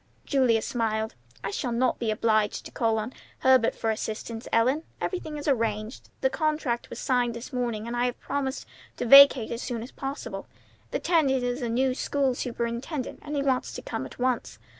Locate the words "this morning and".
7.35-7.95